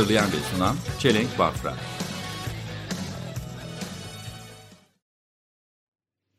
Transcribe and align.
Hazırlayan 0.00 0.32
ve 0.32 0.36
sunan 0.54 0.76
Çelenk 0.98 1.38
Bafra. 1.38 1.76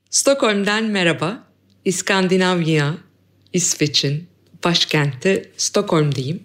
Stockholm'den 0.09 0.83
merhaba. 0.83 1.43
İskandinavya, 1.85 2.97
İsveç'in 3.53 4.29
başkenti 4.63 5.51
Stockholm'dayım. 5.57 6.39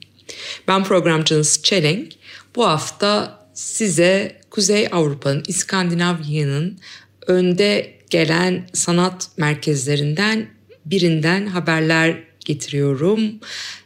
Ben 0.68 0.84
programcınız 0.84 1.62
Çelenk. 1.62 2.12
Bu 2.56 2.66
hafta 2.66 3.40
size 3.54 4.40
Kuzey 4.50 4.88
Avrupa'nın, 4.92 5.44
İskandinavya'nın 5.48 6.78
önde 7.26 7.98
gelen 8.10 8.68
sanat 8.72 9.28
merkezlerinden 9.36 10.48
birinden 10.84 11.46
haberler 11.46 12.24
getiriyorum. 12.40 13.20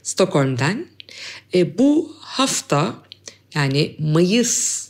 Stockholm'den. 0.03 0.87
E, 1.55 1.79
bu 1.79 2.17
hafta 2.21 3.10
yani 3.55 3.97
Mayıs 3.99 4.89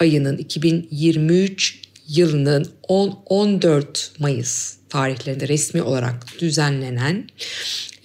ayının 0.00 0.36
2023 0.38 1.82
yılının 2.08 2.72
10-14 2.88 3.84
Mayıs 4.18 4.76
tarihlerinde 4.88 5.48
resmi 5.48 5.82
olarak 5.82 6.26
düzenlenen 6.38 7.26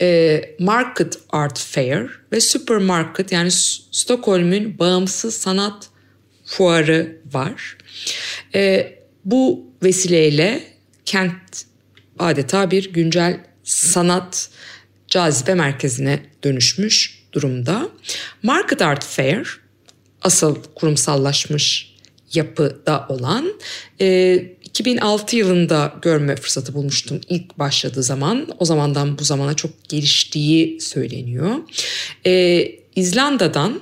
e, 0.02 0.42
Market 0.60 1.20
Art 1.30 1.60
Fair 1.60 2.10
ve 2.32 2.40
Supermarket 2.40 3.32
yani 3.32 3.52
Stockholm'ün 3.92 4.80
bağımsız 4.80 5.34
sanat 5.34 5.90
fuarı 6.46 7.22
var. 7.34 7.78
E, 8.56 8.94
bu 9.26 9.72
vesileyle 9.84 10.64
kent 11.06 11.66
adeta 12.20 12.72
bir 12.72 12.94
güncel 12.94 13.40
sanat 13.64 14.50
cazibe 15.08 15.54
merkezine 15.54 16.20
dönüşmüş 16.44 17.24
durumda. 17.34 17.90
Market 18.44 18.82
Art 18.82 19.06
Fair 19.06 19.60
asıl 20.22 20.56
kurumsallaşmış 20.76 21.96
yapıda 22.34 23.06
olan 23.10 23.54
e, 24.02 24.36
2006 24.64 25.36
yılında 25.36 25.94
görme 26.02 26.36
fırsatı 26.36 26.74
bulmuştum 26.74 27.22
ilk 27.30 27.60
başladığı 27.60 28.04
zaman. 28.04 28.48
O 28.60 28.66
zamandan 28.66 29.20
bu 29.20 29.24
zamana 29.24 29.54
çok 29.54 29.90
geliştiği 29.90 30.82
söyleniyor. 30.82 31.56
E, 32.26 32.66
İzlanda'dan 32.96 33.82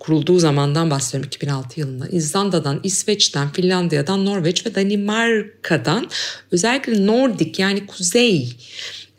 kurulduğu 0.00 0.38
zamandan 0.38 0.90
bahsediyorum 0.90 1.26
2006 1.26 1.80
yılında. 1.80 2.08
İzlanda'dan, 2.08 2.80
İsveç'ten, 2.82 3.52
Finlandiya'dan, 3.52 4.24
Norveç 4.24 4.66
ve 4.66 4.74
Danimarka'dan 4.74 6.10
özellikle 6.50 7.06
Nordik 7.06 7.58
yani 7.58 7.86
kuzey 7.86 8.56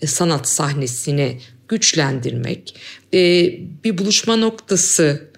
e, 0.02 0.08
sanat 0.08 0.48
sahnesini 0.48 1.40
güçlendirmek, 1.68 2.76
e, 3.14 3.20
bir 3.84 3.98
buluşma 3.98 4.36
noktası, 4.36 5.30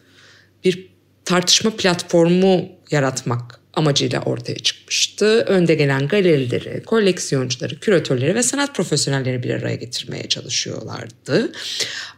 tartışma 1.27 1.71
platformu 1.71 2.69
yaratmak 2.91 3.59
amacıyla 3.73 4.21
ortaya 4.21 4.55
çıkmıştı. 4.55 5.25
Önde 5.25 5.75
gelen 5.75 6.07
galerileri, 6.07 6.83
koleksiyoncuları, 6.83 7.79
küratörleri 7.79 8.35
ve 8.35 8.43
sanat 8.43 8.75
profesyonelleri 8.75 9.43
bir 9.43 9.49
araya 9.49 9.75
getirmeye 9.75 10.27
çalışıyorlardı. 10.27 11.51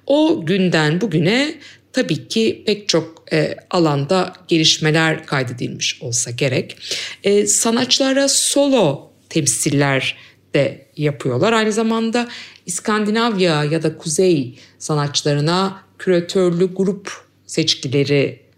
O 0.06 0.46
günden 0.46 1.02
bugüne 1.02 1.56
tabii 1.94 2.28
ki 2.28 2.64
pek 2.66 2.90
çok 2.90 3.34
e, 3.34 3.56
alanda 3.70 4.34
gelişmeler 4.48 5.26
kaydedilmiş 5.26 6.02
olsa 6.02 6.32
gerek. 6.32 6.78
E, 7.24 7.48
sanatçılara 7.48 8.28
solo 8.28 9.12
temsiller 9.30 10.18
de 10.54 10.86
yapıyorlar. 10.98 11.54
Aynı 11.54 11.72
zamanda 11.72 12.28
İskandinavya 12.66 13.64
ya 13.64 13.84
da 13.84 13.98
Kuzey 13.98 14.60
sanatçılarına 14.80 15.82
küratörlü 15.98 16.76
grup 16.76 17.12
seçkileri 17.46 18.49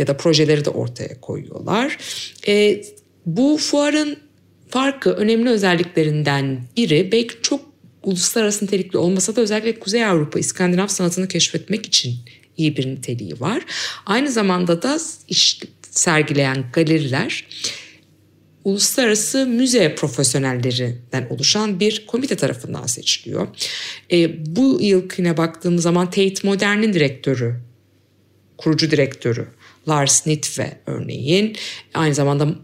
ya 0.00 0.06
da 0.06 0.16
projeleri 0.16 0.64
de 0.64 0.70
ortaya 0.70 1.20
koyuyorlar. 1.20 1.98
E, 2.48 2.82
bu 3.26 3.58
fuarın 3.58 4.16
farkı 4.68 5.10
önemli 5.10 5.50
özelliklerinden 5.50 6.60
biri 6.76 7.12
belki 7.12 7.34
çok 7.42 7.60
uluslararası 8.02 8.64
nitelikli 8.64 8.98
olmasa 8.98 9.36
da 9.36 9.40
özellikle 9.40 9.78
Kuzey 9.78 10.04
Avrupa, 10.04 10.38
İskandinav 10.38 10.86
sanatını 10.86 11.28
keşfetmek 11.28 11.86
için 11.86 12.14
iyi 12.56 12.76
bir 12.76 12.86
niteliği 12.86 13.40
var. 13.40 13.62
Aynı 14.06 14.30
zamanda 14.30 14.82
da 14.82 14.98
iş 15.28 15.60
sergileyen 15.90 16.64
galeriler 16.72 17.46
uluslararası 18.64 19.46
müze 19.46 19.94
profesyonellerinden 19.94 21.26
oluşan 21.30 21.80
bir 21.80 22.06
komite 22.06 22.36
tarafından 22.36 22.86
seçiliyor. 22.86 23.48
E, 24.12 24.46
bu 24.56 24.78
yılkine 24.80 25.36
baktığımız 25.36 25.82
zaman 25.82 26.06
Tate 26.06 26.34
Modern'in 26.42 26.92
direktörü, 26.92 27.60
kurucu 28.58 28.90
direktörü 28.90 29.48
Lars 29.88 30.26
Nitve 30.26 30.78
örneğin 30.86 31.56
aynı 31.94 32.14
zamanda 32.14 32.54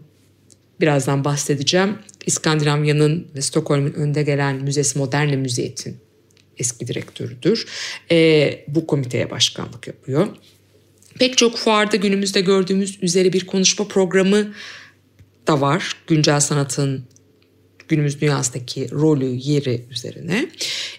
birazdan 0.81 1.25
bahsedeceğim 1.25 1.97
İskandinavya'nın 2.25 3.27
ve 3.35 3.41
Stockholm'un 3.41 3.93
önde 3.93 4.23
gelen 4.23 4.55
müzesi 4.55 4.97
Moderne 4.97 5.35
Müziyet'in 5.35 5.97
eski 6.57 6.87
direktörüdür. 6.87 7.67
E, 8.11 8.65
bu 8.67 8.87
komiteye 8.87 9.31
başkanlık 9.31 9.87
yapıyor. 9.87 10.27
Pek 11.19 11.37
çok 11.37 11.57
fuarda 11.57 11.97
günümüzde 11.97 12.41
gördüğümüz 12.41 12.97
üzere 13.01 13.33
bir 13.33 13.47
konuşma 13.47 13.87
programı 13.87 14.53
da 15.47 15.61
var. 15.61 15.91
Güncel 16.07 16.39
sanatın 16.39 17.03
günümüz 17.87 18.21
dünyasındaki 18.21 18.91
rolü, 18.91 19.25
yeri 19.25 19.85
üzerine. 19.91 20.49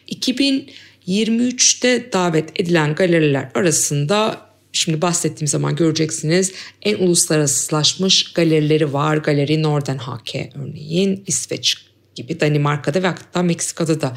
2023'te 0.08 2.12
davet 2.12 2.60
edilen 2.60 2.94
galeriler 2.94 3.50
arasında 3.54 4.47
şimdi 4.78 5.02
bahsettiğim 5.02 5.48
zaman 5.48 5.76
göreceksiniz 5.76 6.52
en 6.82 6.94
uluslararasılaşmış 6.94 8.32
galerileri 8.32 8.92
var. 8.92 9.16
Galeri 9.16 9.62
Nordenhake 9.62 10.50
örneğin 10.54 11.24
İsveç 11.26 11.76
gibi 12.14 12.40
Danimarka'da 12.40 13.02
ve 13.02 13.06
hatta 13.06 13.42
Meksika'da 13.42 14.00
da 14.00 14.16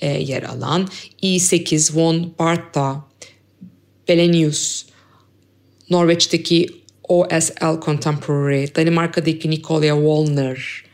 e, 0.00 0.08
yer 0.08 0.42
alan 0.42 0.88
i8 1.22 1.94
von 1.94 2.34
Bartha, 2.38 3.04
Belenius, 4.08 4.86
Norveç'teki 5.90 6.70
OSL 7.08 7.80
Contemporary, 7.84 8.66
Danimarka'daki 8.76 9.50
Nicolia 9.50 9.94
Wallner 9.94 10.84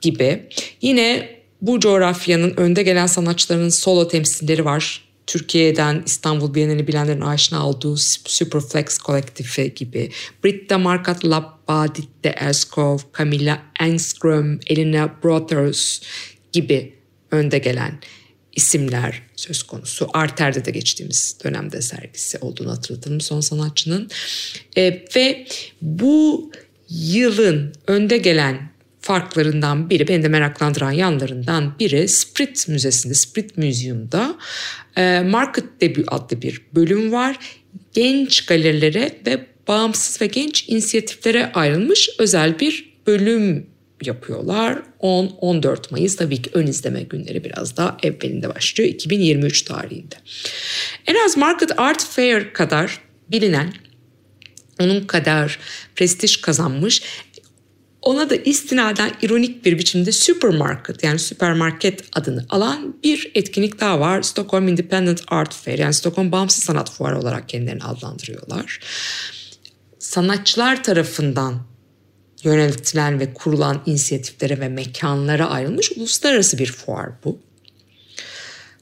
gibi. 0.00 0.48
Yine 0.82 1.28
bu 1.60 1.80
coğrafyanın 1.80 2.54
önde 2.56 2.82
gelen 2.82 3.06
sanatçılarının 3.06 3.68
solo 3.68 4.08
temsilleri 4.08 4.64
var. 4.64 5.11
Türkiye'den 5.26 6.02
İstanbul 6.06 6.54
Bienali 6.54 6.86
bilenlerin 6.86 7.20
aşina 7.20 7.68
olduğu 7.68 7.96
Superflex 7.96 8.98
kolektifi 8.98 9.74
gibi. 9.74 10.10
Britta 10.44 10.78
Markat 10.78 11.24
Labbaditte 11.24 12.28
Erskov, 12.28 12.98
Camilla 13.18 13.62
Engström, 13.80 14.60
Elina 14.66 15.14
Brothers 15.22 16.00
gibi 16.52 16.94
önde 17.30 17.58
gelen 17.58 17.98
isimler 18.52 19.22
söz 19.36 19.62
konusu. 19.62 20.08
Arter'de 20.12 20.64
de 20.64 20.70
geçtiğimiz 20.70 21.36
dönemde 21.44 21.82
sergisi 21.82 22.38
olduğunu 22.38 22.70
hatırlatalım 22.70 23.20
son 23.20 23.40
sanatçının. 23.40 24.10
E, 24.76 25.04
ve 25.16 25.46
bu 25.82 26.50
yılın 26.88 27.72
önde 27.86 28.18
gelen 28.18 28.71
farklarından 29.02 29.90
biri, 29.90 30.08
beni 30.08 30.22
de 30.22 30.28
meraklandıran 30.28 30.92
yanlarından 30.92 31.78
biri 31.78 32.08
Sprit 32.08 32.68
Müzesi'nde, 32.68 33.14
Sprit 33.14 33.58
Museum'da 33.58 34.34
e, 34.96 35.20
Market 35.20 35.64
Debut 35.80 36.04
adlı 36.08 36.42
bir 36.42 36.62
bölüm 36.74 37.12
var. 37.12 37.38
Genç 37.92 38.46
galerilere 38.46 39.18
ve 39.26 39.46
bağımsız 39.68 40.20
ve 40.20 40.26
genç 40.26 40.68
inisiyatiflere 40.68 41.52
ayrılmış 41.52 42.08
özel 42.18 42.58
bir 42.58 42.92
bölüm 43.06 43.66
yapıyorlar. 44.06 44.82
10-14 45.00 45.90
Mayıs 45.90 46.16
tabii 46.16 46.42
ki 46.42 46.50
ön 46.52 46.66
izleme 46.66 47.02
günleri 47.02 47.44
biraz 47.44 47.76
daha 47.76 47.96
evvelinde 48.02 48.54
başlıyor 48.54 48.90
2023 48.90 49.62
tarihinde. 49.62 50.14
En 51.06 51.16
az 51.26 51.36
Market 51.36 51.78
Art 51.78 52.04
Fair 52.04 52.52
kadar 52.52 53.00
bilinen, 53.30 53.72
onun 54.80 55.06
kadar 55.06 55.58
prestij 55.96 56.36
kazanmış 56.36 57.02
ona 58.02 58.30
da 58.30 58.36
istinaden 58.36 59.10
ironik 59.22 59.64
bir 59.64 59.78
biçimde 59.78 60.12
supermarket 60.12 61.04
yani 61.04 61.18
süpermarket 61.18 62.04
adını 62.12 62.46
alan 62.48 62.96
bir 63.04 63.30
etkinlik 63.34 63.80
daha 63.80 64.00
var. 64.00 64.22
Stockholm 64.22 64.68
Independent 64.68 65.22
Art 65.28 65.54
Fair 65.54 65.78
yani 65.78 65.94
Stockholm 65.94 66.32
Bağımsız 66.32 66.64
Sanat 66.64 66.90
Fuarı 66.90 67.18
olarak 67.18 67.48
kendilerini 67.48 67.84
adlandırıyorlar. 67.84 68.80
sanatçılar 69.98 70.84
tarafından 70.84 71.62
yöneltilen 72.44 73.20
ve 73.20 73.34
kurulan 73.34 73.82
inisiyatiflere 73.86 74.60
ve 74.60 74.68
mekanlara 74.68 75.50
ayrılmış 75.50 75.92
uluslararası 75.92 76.58
bir 76.58 76.72
fuar 76.72 77.10
bu. 77.24 77.38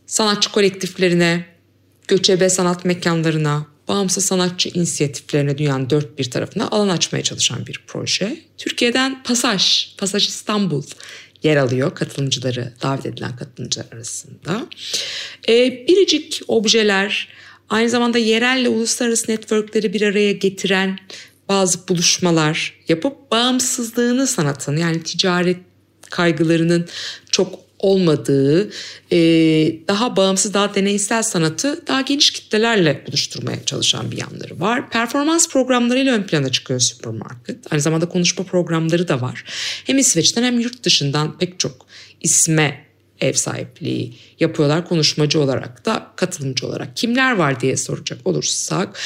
Sanatçı 0.07 0.53
kolektiflerine, 0.53 1.45
göçebe 2.09 2.49
sanat 2.49 2.85
mekanlarına, 2.85 3.67
bağımsız 3.91 4.25
sanatçı 4.25 4.69
inisiyatiflerine 4.69 5.59
dünyanın 5.59 5.91
dört 5.91 6.19
bir 6.19 6.31
tarafına 6.31 6.69
alan 6.69 6.89
açmaya 6.89 7.23
çalışan 7.23 7.67
bir 7.67 7.83
proje. 7.87 8.37
Türkiye'den 8.59 9.23
Pasaj, 9.23 9.95
Pasaj 9.97 10.29
İstanbul 10.29 10.83
yer 11.43 11.57
alıyor 11.57 11.95
katılımcıları, 11.95 12.73
davet 12.83 13.07
edilen 13.07 13.37
katılımcılar 13.37 13.87
arasında. 13.93 14.67
Ee, 15.49 15.87
biricik 15.89 16.41
objeler, 16.49 17.29
aynı 17.69 17.91
zamanda 17.91 18.19
yerelle 18.19 18.69
uluslararası 18.69 19.33
networkleri 19.33 19.93
bir 19.93 20.03
araya 20.03 20.33
getiren 20.33 20.99
bazı 21.49 21.89
buluşmalar 21.89 22.75
yapıp 22.89 23.31
bağımsızlığını 23.31 24.27
sanatın 24.27 24.77
yani 24.77 25.03
ticaret 25.03 25.59
kaygılarının 26.11 26.89
çok 27.31 27.70
olmadığı, 27.82 28.71
daha 29.88 30.17
bağımsız, 30.17 30.55
daha 30.55 30.75
deneysel 30.75 31.23
sanatı 31.23 31.87
daha 31.87 32.00
geniş 32.00 32.31
kitlelerle 32.31 33.05
buluşturmaya 33.06 33.65
çalışan 33.65 34.11
bir 34.11 34.19
yanları 34.19 34.61
var. 34.61 34.91
Performans 34.91 35.49
programlarıyla 35.49 36.15
ön 36.15 36.23
plana 36.23 36.53
çıkıyor 36.53 36.81
Supermarket. 36.81 37.73
Aynı 37.73 37.82
zamanda 37.82 38.09
konuşma 38.09 38.44
programları 38.44 39.09
da 39.09 39.21
var. 39.21 39.44
Hem 39.87 39.99
İsveç'ten 39.99 40.43
hem 40.43 40.61
yurt 40.61 40.85
dışından 40.85 41.38
pek 41.38 41.59
çok 41.59 41.87
isme 42.21 42.85
ev 43.21 43.32
sahipliği 43.32 44.15
yapıyorlar 44.41 44.88
konuşmacı 44.88 45.41
olarak 45.41 45.87
da 45.87 46.06
katılımcı 46.17 46.67
olarak. 46.67 46.97
Kimler 46.97 47.37
var 47.37 47.61
diye 47.61 47.76
soracak 47.76 48.26
olursak 48.26 48.99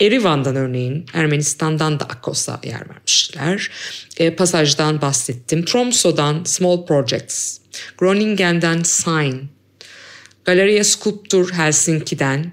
Erivan'dan 0.00 0.56
örneğin 0.56 1.06
Ermenistan'dan 1.14 2.00
da 2.00 2.04
Akos'a 2.04 2.60
yer 2.64 2.88
vermişler. 2.88 3.70
E, 4.16 4.36
Pasaj'dan 4.36 5.00
bahsettim. 5.00 5.64
Tromso'dan 5.64 6.44
Small 6.44 6.86
Projects. 6.86 7.58
Groningen'den 7.98 8.82
Sign. 8.82 9.34
Galeria 10.44 10.84
Sculptur 10.84 11.52
Helsinki'den 11.52 12.52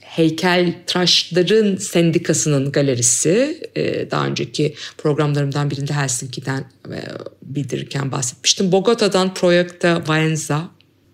Heykel 0.00 0.74
Tıraşların 0.86 1.76
Sendikası'nın 1.76 2.72
galerisi. 2.72 3.62
E, 3.76 4.10
daha 4.10 4.26
önceki 4.26 4.74
programlarımdan 4.98 5.70
birinde 5.70 5.92
Helsinki'den 5.92 6.60
e, 6.88 7.00
bildirirken 7.42 8.12
bahsetmiştim. 8.12 8.72
Bogota'dan 8.72 9.34
Proyekta 9.34 10.02
Vaenza. 10.06 10.70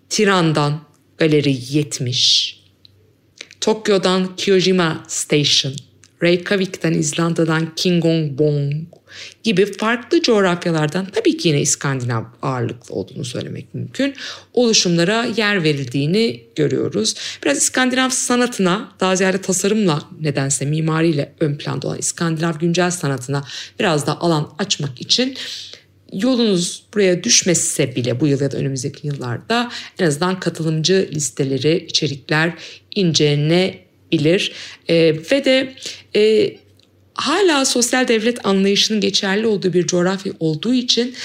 Tiran'dan 0.09 0.87
Galeri 1.17 1.57
70. 1.69 2.56
Tokyo'dan 3.61 4.35
Kyojima 4.35 5.03
Station, 5.07 5.73
Reykjavik'ten 6.23 6.93
İzlanda'dan 6.93 7.75
Kingongbong 7.75 8.73
gibi 9.43 9.77
farklı 9.77 10.21
coğrafyalardan 10.21 11.05
tabii 11.05 11.37
ki 11.37 11.47
yine 11.47 11.61
İskandinav 11.61 12.23
ağırlıklı 12.41 12.95
olduğunu 12.95 13.25
söylemek 13.25 13.73
mümkün. 13.73 14.15
Oluşumlara 14.53 15.25
yer 15.37 15.63
verildiğini 15.63 16.43
görüyoruz. 16.55 17.15
Biraz 17.43 17.57
İskandinav 17.57 18.09
sanatına 18.09 18.91
daha 18.99 19.15
ziyade 19.15 19.41
tasarımla 19.41 20.01
nedense 20.21 20.65
mimariyle 20.65 21.33
ön 21.39 21.57
planda 21.57 21.87
olan 21.87 21.99
İskandinav 21.99 22.59
güncel 22.59 22.91
sanatına 22.91 23.43
biraz 23.79 24.07
da 24.07 24.21
alan 24.21 24.53
açmak 24.59 25.01
için 25.01 25.37
yolunuz 26.13 26.83
buraya 26.93 27.23
düşmese 27.23 27.95
bile 27.95 28.19
bu 28.19 28.27
yıl 28.27 28.41
ya 28.41 28.51
da 28.51 28.57
önümüzdeki 28.57 29.07
yıllarda 29.07 29.71
en 29.99 30.05
azından 30.05 30.39
katılımcı 30.39 31.09
listeleri, 31.13 31.85
içerikler 31.85 32.53
incelenebilir. 32.95 34.51
E, 34.89 34.95
ve 35.31 35.45
de 35.45 35.73
e, 36.15 36.53
hala 37.13 37.65
sosyal 37.65 38.07
devlet 38.07 38.45
anlayışının 38.45 39.01
geçerli 39.01 39.47
olduğu 39.47 39.73
bir 39.73 39.87
coğrafya 39.87 40.33
olduğu 40.39 40.73
için 40.73 41.15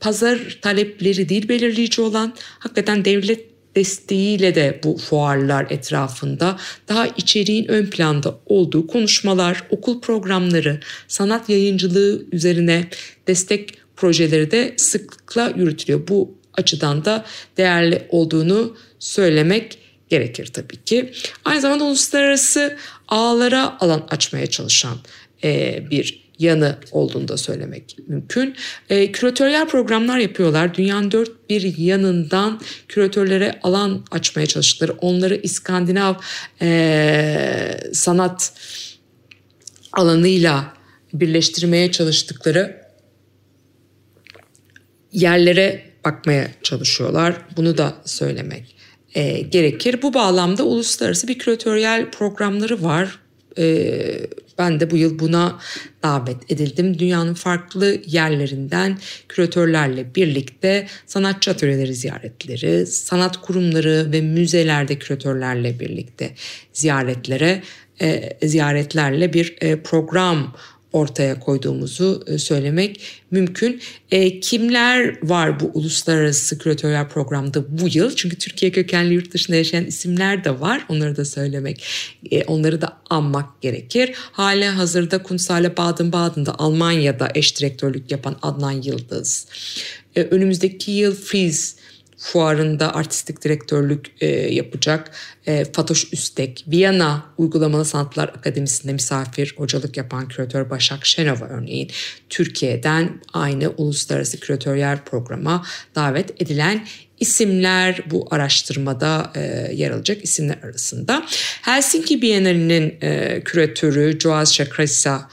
pazar 0.00 0.58
talepleri 0.62 1.28
değil 1.28 1.48
belirleyici 1.48 2.00
olan 2.00 2.34
hakikaten 2.58 3.04
devlet 3.04 3.48
desteğiyle 3.76 4.54
de 4.54 4.80
bu 4.84 4.96
fuarlar 4.96 5.66
etrafında 5.70 6.58
daha 6.88 7.06
içeriğin 7.06 7.68
ön 7.68 7.86
planda 7.86 8.38
olduğu 8.46 8.86
konuşmalar, 8.86 9.62
okul 9.70 10.00
programları, 10.00 10.80
sanat 11.08 11.48
yayıncılığı 11.48 12.26
üzerine 12.32 12.88
destek 13.26 13.74
projeleri 14.00 14.50
de 14.50 14.74
sıklıkla 14.76 15.52
yürütülüyor. 15.56 16.08
Bu 16.08 16.38
açıdan 16.54 17.04
da 17.04 17.24
değerli 17.56 18.06
olduğunu 18.08 18.76
söylemek 18.98 19.78
gerekir 20.08 20.46
tabii 20.46 20.84
ki. 20.84 21.12
Aynı 21.44 21.60
zamanda 21.60 21.84
uluslararası 21.84 22.76
ağlara 23.08 23.76
alan 23.80 24.06
açmaya 24.10 24.46
çalışan 24.46 24.98
e, 25.44 25.82
bir 25.90 26.28
yanı 26.38 26.76
olduğunu 26.92 27.28
da 27.28 27.36
söylemek 27.36 27.96
mümkün. 28.06 28.56
E, 28.90 29.12
küratöryel 29.12 29.68
programlar 29.68 30.18
yapıyorlar. 30.18 30.74
Dünyanın 30.74 31.10
dört 31.10 31.50
bir 31.50 31.78
yanından 31.78 32.60
küratörlere 32.88 33.58
alan 33.62 34.04
açmaya 34.10 34.46
çalıştıkları, 34.46 34.92
onları 34.92 35.36
İskandinav 35.36 36.14
e, 36.62 37.80
sanat 37.92 38.52
alanıyla 39.92 40.74
birleştirmeye 41.12 41.90
çalıştıkları 41.90 42.87
yerlere 45.12 45.82
bakmaya 46.04 46.48
çalışıyorlar. 46.62 47.34
Bunu 47.56 47.78
da 47.78 47.96
söylemek 48.04 48.76
e, 49.14 49.40
gerekir. 49.40 50.02
Bu 50.02 50.14
bağlamda 50.14 50.64
uluslararası 50.64 51.28
bir 51.28 51.38
küratöryel 51.38 52.10
programları 52.10 52.82
var. 52.82 53.18
E, 53.58 53.96
ben 54.58 54.80
de 54.80 54.90
bu 54.90 54.96
yıl 54.96 55.18
buna 55.18 55.58
davet 56.02 56.52
edildim. 56.52 56.98
Dünyanın 56.98 57.34
farklı 57.34 57.98
yerlerinden 58.06 58.98
küratörlerle 59.28 60.14
birlikte 60.14 60.86
sanatçı 61.06 61.50
atölyeleri 61.50 61.94
ziyaretleri, 61.94 62.86
sanat 62.86 63.36
kurumları 63.36 64.08
ve 64.12 64.20
müzelerde 64.20 64.98
küratörlerle 64.98 65.80
birlikte 65.80 66.34
ziyaretlere 66.72 67.62
e, 68.00 68.38
ziyaretlerle 68.42 69.32
bir 69.32 69.56
e, 69.60 69.82
program 69.82 70.54
ortaya 70.92 71.40
koyduğumuzu 71.40 72.24
e, 72.26 72.38
söylemek 72.38 73.00
mümkün. 73.30 73.80
E, 74.10 74.40
kimler 74.40 75.28
var 75.28 75.60
bu 75.60 75.70
uluslararası 75.74 76.58
küratöryel 76.58 77.08
programda 77.08 77.64
bu 77.68 77.88
yıl? 77.92 78.16
Çünkü 78.16 78.38
Türkiye 78.38 78.72
kökenli 78.72 79.14
yurt 79.14 79.32
dışında 79.34 79.56
yaşayan 79.56 79.84
isimler 79.84 80.44
de 80.44 80.60
var. 80.60 80.86
Onları 80.88 81.16
da 81.16 81.24
söylemek, 81.24 81.84
e, 82.30 82.44
onları 82.44 82.80
da 82.80 82.98
anmak 83.10 83.62
gerekir. 83.62 84.12
Hali 84.14 84.64
hazırda 84.64 85.22
Kunsale 85.22 85.76
Baden-Baden'da 85.76 86.58
Almanya'da 86.58 87.28
eş 87.34 87.58
direktörlük 87.58 88.10
yapan 88.10 88.36
Adnan 88.42 88.82
Yıldız. 88.82 89.46
E, 90.16 90.22
önümüzdeki 90.22 90.90
yıl 90.90 91.14
Freeze 91.14 91.77
fuarında 92.18 92.94
artistik 92.94 93.44
direktörlük 93.44 94.06
e, 94.20 94.26
yapacak 94.54 95.10
e, 95.46 95.64
Fatoş 95.64 96.12
Üstek, 96.12 96.64
Viyana 96.68 97.24
Uygulamalı 97.38 97.84
Sanatlar 97.84 98.28
Akademisi'nde 98.28 98.92
misafir 98.92 99.54
hocalık 99.56 99.96
yapan 99.96 100.28
küratör 100.28 100.70
Başak 100.70 101.06
Şenova 101.06 101.44
örneğin 101.44 101.90
Türkiye'den 102.28 103.20
aynı 103.32 103.70
uluslararası 103.70 104.40
küratöryel 104.40 104.98
programa 105.04 105.64
davet 105.94 106.42
edilen 106.42 106.86
isimler 107.20 108.00
bu 108.10 108.28
araştırmada 108.30 109.32
e, 109.34 109.40
yer 109.74 109.90
alacak 109.90 110.24
isimler 110.24 110.58
arasında. 110.62 111.26
Helsinki 111.62 112.22
Bienalinin 112.22 112.98
e, 113.00 113.40
küratörü 113.44 114.20
Joaz 114.20 114.54
Shakrisa 114.54 115.28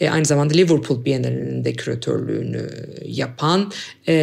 e, 0.00 0.10
aynı 0.10 0.24
zamanda 0.24 0.54
Liverpool 0.54 1.04
Bienalinin 1.04 1.64
de 1.64 1.72
küratörlüğünü 1.72 2.70
yapan 3.04 3.72
e, 4.08 4.14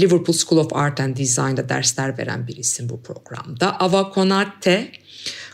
Liverpool 0.00 0.36
School 0.36 0.60
of 0.60 0.72
Art 0.72 1.00
and 1.00 1.16
Design'da 1.16 1.68
dersler 1.68 2.18
veren 2.18 2.46
bir 2.46 2.56
isim 2.56 2.88
bu 2.88 3.02
programda. 3.02 3.80
Ava 3.80 4.10
Konate 4.10 4.88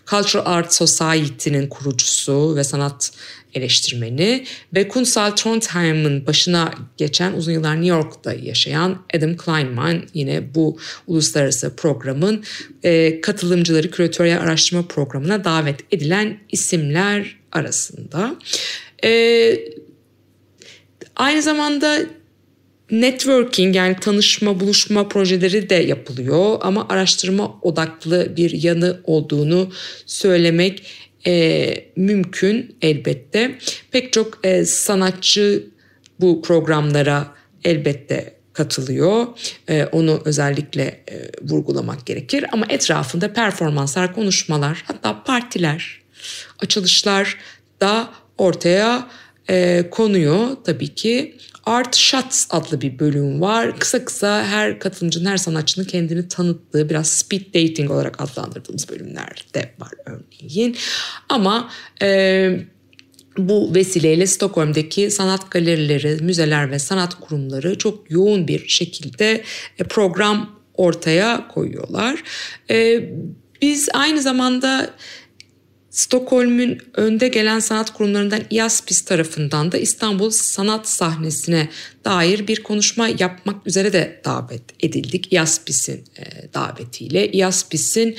Cultural 0.06 0.46
Art 0.46 0.74
Society'nin 0.74 1.66
kurucusu 1.66 2.56
ve 2.56 2.64
sanat 2.64 3.12
eleştirmeni 3.54 4.44
ve 4.74 4.88
Kunsal 4.88 5.30
Trondheim'ın 5.30 6.26
başına 6.26 6.74
geçen 6.96 7.32
uzun 7.32 7.52
yıllar 7.52 7.74
New 7.74 7.96
York'ta 7.96 8.32
yaşayan 8.32 9.02
Adam 9.16 9.36
Kleinman 9.36 10.02
yine 10.14 10.54
bu 10.54 10.78
uluslararası 11.06 11.76
programın 11.76 12.44
e, 12.82 13.20
katılımcıları 13.20 13.90
küratöryel 13.90 14.40
araştırma 14.40 14.82
programına 14.82 15.44
davet 15.44 15.80
edilen 15.90 16.38
isimler 16.52 17.36
arasında. 17.52 18.36
E, 19.04 19.58
aynı 21.16 21.42
zamanda 21.42 21.98
networking 22.90 23.76
yani 23.76 23.96
tanışma, 24.00 24.60
buluşma 24.60 25.08
projeleri 25.08 25.70
de 25.70 25.74
yapılıyor 25.74 26.58
ama 26.60 26.86
araştırma 26.88 27.58
odaklı 27.62 28.36
bir 28.36 28.62
yanı 28.62 29.00
olduğunu 29.04 29.72
söylemek 30.06 30.86
e, 31.26 31.74
mümkün 31.96 32.76
elbette. 32.82 33.58
Pek 33.90 34.12
çok 34.12 34.46
e, 34.46 34.64
sanatçı 34.64 35.66
bu 36.20 36.42
programlara 36.42 37.34
elbette 37.64 38.34
katılıyor. 38.52 39.26
E, 39.68 39.84
onu 39.84 40.22
özellikle 40.24 40.82
e, 40.82 41.30
vurgulamak 41.42 42.06
gerekir 42.06 42.44
ama 42.52 42.66
etrafında 42.68 43.32
performanslar, 43.32 44.14
konuşmalar, 44.14 44.84
hatta 44.86 45.24
partiler, 45.24 46.02
açılışlar 46.58 47.38
da 47.80 48.10
ortaya 48.38 49.08
e, 49.50 49.84
konuyor 49.90 50.56
tabii 50.64 50.94
ki. 50.94 51.36
Art 51.66 51.96
Shots 51.96 52.46
adlı 52.50 52.80
bir 52.80 52.98
bölüm 52.98 53.40
var. 53.40 53.78
Kısa 53.78 54.04
kısa 54.04 54.44
her 54.44 54.78
katılımcının, 54.78 55.30
her 55.30 55.36
sanatçının 55.36 55.84
kendini 55.84 56.28
tanıttığı 56.28 56.90
biraz 56.90 57.08
speed 57.08 57.46
dating 57.46 57.90
olarak 57.90 58.22
adlandırdığımız 58.22 58.88
bölümler 58.88 59.46
de 59.54 59.74
var 59.78 59.92
örneğin. 60.06 60.76
Ama 61.28 61.70
e, 62.02 62.50
bu 63.38 63.74
vesileyle 63.74 64.26
Stockholm'daki 64.26 65.10
sanat 65.10 65.50
galerileri, 65.50 66.22
müzeler 66.22 66.70
ve 66.70 66.78
sanat 66.78 67.14
kurumları 67.20 67.78
çok 67.78 68.10
yoğun 68.10 68.48
bir 68.48 68.68
şekilde 68.68 69.42
e, 69.78 69.84
program 69.84 70.50
ortaya 70.74 71.48
koyuyorlar. 71.48 72.22
E, 72.70 73.08
biz 73.62 73.88
aynı 73.94 74.22
zamanda 74.22 74.90
Stockholm'ün 75.92 76.78
önde 76.94 77.28
gelen 77.28 77.60
sanat 77.60 77.92
kurumlarından 77.92 78.40
IASPIS 78.50 79.00
tarafından 79.00 79.72
da 79.72 79.78
İstanbul 79.78 80.30
sanat 80.30 80.88
sahnesine 80.88 81.68
dair 82.04 82.46
bir 82.46 82.62
konuşma 82.62 83.08
yapmak 83.08 83.66
üzere 83.66 83.92
de 83.92 84.20
davet 84.24 84.62
edildik. 84.80 85.32
IASPIS'in 85.32 86.04
e, 86.18 86.54
davetiyle. 86.54 87.32
IASPIS'in 87.32 88.16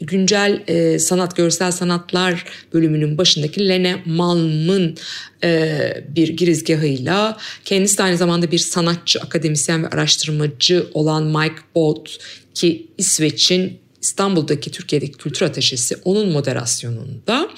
güncel 0.00 0.62
e, 0.66 0.98
sanat, 0.98 1.36
görsel 1.36 1.72
sanatlar 1.72 2.44
bölümünün 2.72 3.18
başındaki 3.18 3.68
Lene 3.68 4.02
Malm'ın 4.04 4.96
e, 5.44 6.04
bir 6.16 6.28
girizgahıyla 6.28 7.38
kendisi 7.64 7.98
de 7.98 8.02
aynı 8.02 8.16
zamanda 8.16 8.50
bir 8.50 8.58
sanatçı, 8.58 9.20
akademisyen 9.20 9.84
ve 9.84 9.88
araştırmacı 9.88 10.86
olan 10.94 11.24
Mike 11.24 11.62
Bott 11.74 12.18
ki 12.54 12.86
İsveç'in 12.98 13.85
İstanbul'daki 14.02 14.70
Türkiye'deki 14.70 15.12
kültür 15.12 15.46
ateşesi 15.46 15.96
onun 16.04 16.28
moderasyonunda. 16.28 17.48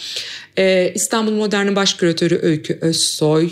Ee, 0.59 0.93
İstanbul 0.95 1.33
Modern'in 1.33 1.77
baş 1.77 1.95
küratörü 1.95 2.39
Öykü 2.43 2.79
Özsoy, 2.81 3.51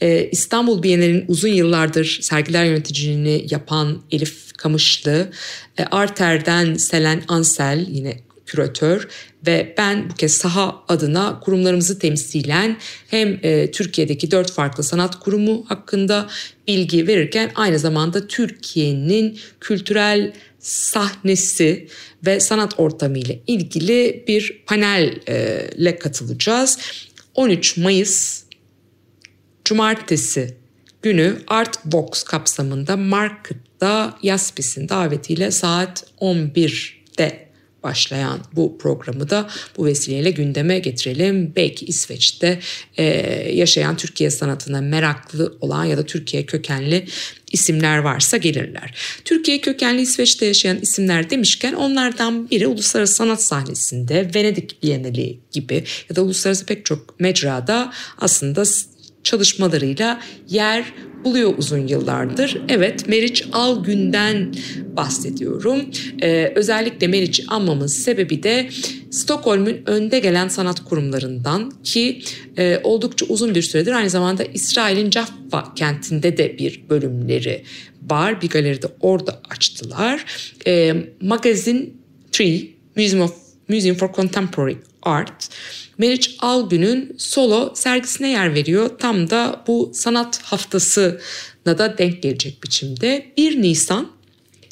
e, 0.00 0.28
İstanbul 0.32 0.82
Bienali'nin 0.82 1.24
uzun 1.28 1.48
yıllardır 1.48 2.18
sergiler 2.22 2.64
yöneticiliğini 2.64 3.46
yapan 3.50 4.02
Elif 4.10 4.52
Kamışlı, 4.56 5.30
e, 5.78 5.84
Arter'den 5.84 6.74
Selen 6.74 7.22
Ansel 7.28 7.86
yine 7.88 8.20
küratör 8.46 9.08
ve 9.46 9.74
ben 9.78 10.10
bu 10.10 10.14
kez 10.14 10.32
saha 10.32 10.84
adına 10.88 11.40
kurumlarımızı 11.40 11.98
temsilen 11.98 12.76
hem 13.08 13.38
e, 13.42 13.70
Türkiye'deki 13.70 14.30
dört 14.30 14.52
farklı 14.52 14.84
sanat 14.84 15.20
kurumu 15.20 15.64
hakkında 15.68 16.28
bilgi 16.68 17.06
verirken 17.06 17.52
aynı 17.54 17.78
zamanda 17.78 18.26
Türkiye'nin 18.26 19.38
kültürel 19.60 20.32
sahnesi 20.58 21.88
ve 22.26 22.40
sanat 22.40 22.80
ortamı 22.80 23.18
ile 23.18 23.40
ilgili 23.46 24.24
bir 24.28 24.62
panelle 24.66 25.98
katılacağız. 25.98 26.78
13 27.34 27.76
Mayıs 27.76 28.42
Cumartesi 29.64 30.56
günü 31.02 31.36
Art 31.46 31.84
Box 31.84 32.22
kapsamında 32.22 32.96
Market'ta 32.96 34.18
Yaspis'in 34.22 34.88
davetiyle 34.88 35.50
saat 35.50 36.04
11'de 36.20 37.43
başlayan 37.84 38.40
bu 38.52 38.78
programı 38.78 39.30
da 39.30 39.48
bu 39.76 39.86
vesileyle 39.86 40.30
gündeme 40.30 40.78
getirelim. 40.78 41.52
Belki 41.56 41.86
İsveç'te 41.86 42.58
e, 42.96 43.04
yaşayan 43.52 43.96
Türkiye 43.96 44.30
sanatına 44.30 44.80
meraklı 44.80 45.58
olan 45.60 45.84
ya 45.84 45.98
da 45.98 46.06
Türkiye 46.06 46.46
kökenli 46.46 47.06
isimler 47.52 47.98
varsa 47.98 48.36
gelirler. 48.36 48.94
Türkiye 49.24 49.60
kökenli 49.60 50.02
İsveç'te 50.02 50.46
yaşayan 50.46 50.80
isimler 50.80 51.30
demişken 51.30 51.72
onlardan 51.72 52.50
biri 52.50 52.66
uluslararası 52.66 53.14
sanat 53.14 53.42
sahnesinde 53.42 54.30
Venedik 54.34 54.82
Bienali 54.82 55.38
gibi 55.52 55.84
ya 56.10 56.16
da 56.16 56.22
uluslararası 56.22 56.66
pek 56.66 56.84
çok 56.84 57.20
mecrada 57.20 57.92
aslında 58.18 58.64
çalışmalarıyla 59.24 60.20
yer 60.48 60.84
buluyor 61.24 61.54
uzun 61.58 61.86
yıllardır. 61.86 62.60
Evet 62.68 63.08
Meriç 63.08 63.48
Algün'den 63.52 64.54
bahsediyorum. 64.96 65.80
Ee, 66.22 66.52
özellikle 66.54 67.06
Meriç'i 67.06 67.44
anmamın 67.48 67.86
sebebi 67.86 68.42
de 68.42 68.68
Stockholm'un 69.10 69.76
önde 69.86 70.18
gelen 70.18 70.48
sanat 70.48 70.84
kurumlarından 70.84 71.72
ki 71.84 72.22
e, 72.58 72.80
oldukça 72.84 73.26
uzun 73.26 73.54
bir 73.54 73.62
süredir 73.62 73.92
aynı 73.92 74.10
zamanda 74.10 74.44
İsrail'in 74.44 75.10
Jaffa 75.10 75.74
kentinde 75.74 76.36
de 76.36 76.58
bir 76.58 76.82
bölümleri 76.90 77.62
var. 78.10 78.42
Bir 78.42 78.48
galeride 78.48 78.86
orada 79.00 79.40
açtılar. 79.50 80.24
E, 80.66 80.94
Magazine 81.20 81.86
3 82.40 82.66
Museum 82.96 83.22
of 83.22 83.34
Museum 83.68 83.96
for 83.96 84.12
Contemporary 84.12 84.76
Art 85.02 85.48
Meriç 85.98 86.36
Algün'ün 86.38 87.14
solo 87.18 87.72
sergisine 87.74 88.30
yer 88.30 88.54
veriyor. 88.54 88.90
Tam 88.98 89.30
da 89.30 89.64
bu 89.66 89.90
sanat 89.94 90.42
haftasına 90.42 91.18
da 91.78 91.98
denk 91.98 92.22
gelecek 92.22 92.62
biçimde. 92.62 93.32
1 93.36 93.62
Nisan 93.62 94.08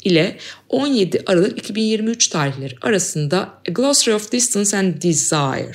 ile 0.03 0.37
17 0.69 1.23
Aralık 1.25 1.57
2023 1.57 2.27
tarihleri 2.27 2.75
arasında 2.81 3.39
A 3.69 3.71
Glossary 3.71 4.15
of 4.15 4.31
Distance 4.31 4.77
and 4.77 5.01
Desire, 5.01 5.73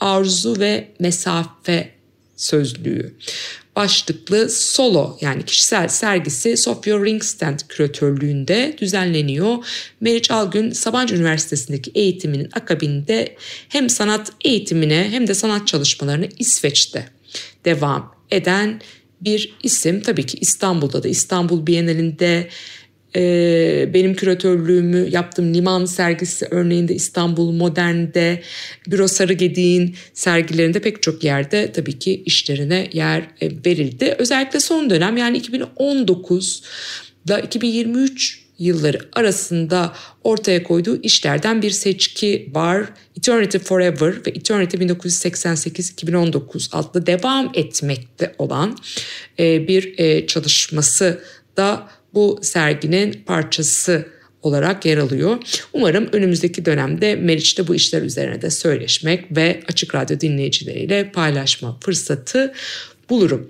arzu 0.00 0.60
ve 0.60 0.88
mesafe 0.98 1.90
sözlüğü 2.36 3.14
başlıklı 3.76 4.50
solo 4.50 5.18
yani 5.20 5.42
kişisel 5.42 5.88
sergisi 5.88 6.56
Sofia 6.56 7.04
Ringstand 7.04 7.60
küratörlüğünde 7.68 8.76
düzenleniyor. 8.78 9.56
Meriç 10.00 10.30
Algün 10.30 10.70
Sabancı 10.70 11.14
Üniversitesi'ndeki 11.14 11.90
eğitiminin 11.94 12.48
akabinde 12.52 13.36
hem 13.68 13.90
sanat 13.90 14.32
eğitimine 14.44 15.08
hem 15.10 15.26
de 15.26 15.34
sanat 15.34 15.66
çalışmalarını 15.66 16.28
İsveç'te 16.38 17.08
devam 17.64 18.14
eden 18.30 18.80
bir 19.20 19.54
isim. 19.62 20.00
Tabii 20.00 20.26
ki 20.26 20.38
İstanbul'da 20.40 21.02
da 21.02 21.08
İstanbul 21.08 21.66
Bienalinde 21.66 22.48
benim 23.94 24.14
küratörlüğümü 24.14 25.08
yaptığım 25.10 25.54
Liman 25.54 25.84
sergisi 25.84 26.46
örneğinde 26.50 26.94
İstanbul 26.94 27.52
Modern'de, 27.52 28.42
Büro 28.86 29.08
Sarıgediğin 29.08 29.96
sergilerinde 30.14 30.80
pek 30.80 31.02
çok 31.02 31.24
yerde 31.24 31.72
tabii 31.72 31.98
ki 31.98 32.22
işlerine 32.26 32.88
yer 32.92 33.20
e, 33.40 33.50
verildi. 33.66 34.14
Özellikle 34.18 34.60
son 34.60 34.90
dönem 34.90 35.16
yani 35.16 35.36
2019 35.36 36.62
ile 37.26 37.42
2023 37.44 38.46
yılları 38.58 38.98
arasında 39.12 39.92
ortaya 40.24 40.62
koyduğu 40.62 41.02
işlerden 41.02 41.62
bir 41.62 41.70
seçki 41.70 42.50
var. 42.54 42.86
Eternity 43.18 43.58
Forever 43.58 44.14
ve 44.26 44.30
Eternity 44.30 44.76
1988-2019 44.76 46.68
adlı 46.72 47.06
devam 47.06 47.52
etmekte 47.54 48.34
olan 48.38 48.76
e, 49.38 49.68
bir 49.68 49.96
çalışması 50.26 51.20
da 51.56 51.88
bu 52.16 52.38
serginin 52.42 53.12
parçası 53.26 54.06
olarak 54.42 54.86
yer 54.86 54.98
alıyor. 54.98 55.38
Umarım 55.72 56.08
önümüzdeki 56.12 56.64
dönemde 56.64 57.16
Meriç'te 57.16 57.68
bu 57.68 57.74
işler 57.74 58.02
üzerine 58.02 58.42
de 58.42 58.50
söyleşmek 58.50 59.36
ve 59.36 59.60
Açık 59.68 59.94
Radyo 59.94 60.20
dinleyicileriyle 60.20 61.12
paylaşma 61.12 61.78
fırsatı 61.80 62.54
bulurum. 63.10 63.46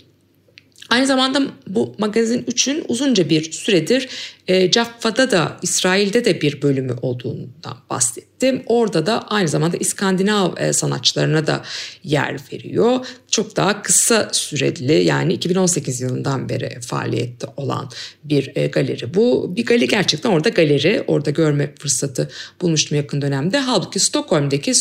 Aynı 0.91 1.07
zamanda 1.07 1.43
bu 1.69 1.95
magazin 1.99 2.43
3'ün 2.43 2.85
uzunca 2.89 3.31
bir 3.31 3.53
süredir 3.53 4.09
e, 4.49 4.71
Caffa'da 4.71 5.31
da 5.31 5.57
İsrail'de 5.63 6.25
de 6.25 6.41
bir 6.41 6.63
bölümü 6.63 6.95
olduğundan 7.03 7.77
bahsettim. 7.91 8.63
Orada 8.67 9.07
da 9.07 9.29
aynı 9.29 9.49
zamanda 9.49 9.77
İskandinav 9.77 10.57
e, 10.57 10.73
sanatçılarına 10.73 11.47
da 11.47 11.63
yer 12.05 12.37
veriyor. 12.53 13.07
Çok 13.31 13.57
daha 13.57 13.83
kısa 13.83 14.29
süreli 14.33 15.05
yani 15.05 15.33
2018 15.33 16.01
yılından 16.01 16.49
beri 16.49 16.81
faaliyette 16.81 17.47
olan 17.57 17.91
bir 18.25 18.53
e, 18.55 18.67
galeri 18.67 19.15
bu. 19.15 19.57
Bir 19.57 19.67
galeri 19.67 19.89
gerçekten 19.89 20.31
orada 20.31 20.49
galeri 20.49 21.05
orada 21.07 21.31
görme 21.31 21.75
fırsatı 21.79 22.31
bulmuştum 22.61 22.97
yakın 22.97 23.23
dönemde. 23.23 23.59
Halbuki 23.59 23.99
Stockholm'daki 24.01 24.75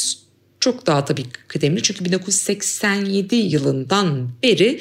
çok 0.65 0.87
daha 0.87 1.05
tabii 1.05 1.25
kıdemli 1.47 1.83
çünkü 1.83 2.05
1987 2.05 3.35
yılından 3.35 4.29
beri 4.43 4.79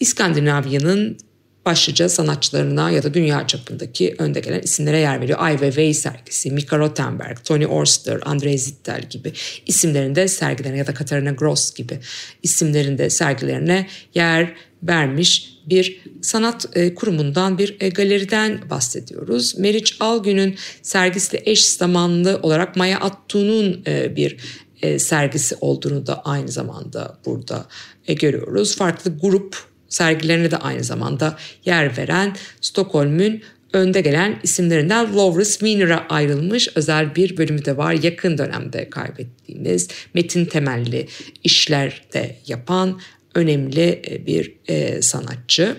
İskandinavya'nın 0.00 1.18
başlıca 1.66 2.08
sanatçılarına 2.08 2.90
ya 2.90 3.02
da 3.02 3.14
dünya 3.14 3.46
çapındaki 3.46 4.14
önde 4.18 4.40
gelen 4.40 4.60
isimlere 4.60 4.98
yer 4.98 5.20
veriyor. 5.20 5.38
Ai 5.40 5.52
Weiwei 5.52 5.94
sergisi, 5.94 6.50
Mika 6.50 6.78
Rothenberg, 6.78 7.38
Tony 7.44 7.66
Orster, 7.66 8.20
Andrei 8.24 8.58
Zittel 8.58 9.02
gibi 9.10 9.32
isimlerinde 9.66 10.28
sergilerine 10.28 10.78
ya 10.78 10.86
da 10.86 10.94
Katarina 10.94 11.30
Gross 11.30 11.74
gibi 11.74 11.98
isimlerinde 12.42 13.10
sergilerine 13.10 13.86
yer 14.14 14.54
vermiş 14.82 15.52
bir 15.66 16.00
sanat 16.22 16.76
e, 16.76 16.94
kurumundan 16.94 17.58
bir 17.58 17.76
e, 17.80 17.88
galeriden 17.88 18.60
bahsediyoruz. 18.70 19.58
Meriç 19.58 19.96
Algün'ün 20.00 20.56
sergisiyle 20.82 21.42
eş 21.46 21.66
zamanlı 21.66 22.40
olarak 22.42 22.76
Maya 22.76 23.00
Attu'nun 23.00 23.82
e, 23.86 24.16
bir 24.16 24.36
e, 24.82 24.98
sergisi 24.98 25.56
olduğunu 25.60 26.06
da 26.06 26.22
aynı 26.24 26.48
zamanda 26.48 27.18
burada 27.26 27.66
e, 28.08 28.14
görüyoruz. 28.14 28.76
Farklı 28.76 29.18
grup 29.18 29.56
sergilerine 29.88 30.50
de 30.50 30.56
aynı 30.56 30.84
zamanda 30.84 31.38
yer 31.64 31.96
veren 31.96 32.36
Stockholm'ün 32.60 33.42
önde 33.72 34.00
gelen 34.00 34.40
isimlerinden 34.42 35.14
Lovrus 35.14 35.50
Wiener'a 35.58 36.06
ayrılmış 36.08 36.68
özel 36.74 37.14
bir 37.14 37.36
bölümü 37.36 37.64
de 37.64 37.76
var. 37.76 37.92
Yakın 37.92 38.38
dönemde 38.38 38.90
kaybettiğimiz 38.90 39.88
metin 40.14 40.44
temelli 40.44 41.08
işler 41.44 42.02
de 42.12 42.36
yapan 42.46 43.00
önemli 43.34 44.02
e, 44.10 44.26
bir 44.26 44.54
e, 44.68 45.02
sanatçı. 45.02 45.76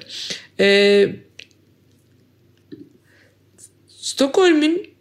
E, 0.59 1.09
Stockholm'ün 3.87 4.92